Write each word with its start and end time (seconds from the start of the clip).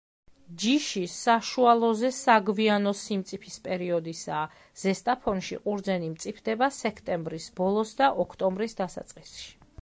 ჯიში 0.61 1.01
საშუალოზე 1.15 2.09
საგვიანო 2.19 2.93
სიმწიფის 3.01 3.59
პერიოდისაა, 3.67 4.47
ზესტაფონში 4.85 5.61
ყურძენი 5.67 6.11
მწიფდება 6.15 6.71
სექტემბრის 6.79 7.49
ბოლოს 7.61 7.95
და 8.03 8.11
ოქტომბრის 8.27 8.77
დასაწყისში. 8.83 9.47